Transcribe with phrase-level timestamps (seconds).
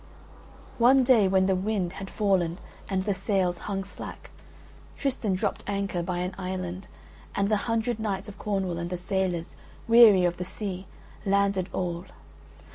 [0.89, 2.57] One day when the wind had fallen
[2.89, 4.31] and the sails hung slack
[4.97, 6.87] Tristan dropped anchor by an Island
[7.35, 9.55] and the hundred knights of Cornwall and the sailors,
[9.87, 10.87] weary of the sea,
[11.23, 12.05] landed all.